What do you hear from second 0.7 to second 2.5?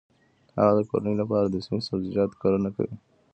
د کورنۍ لپاره د صحي سبزیجاتو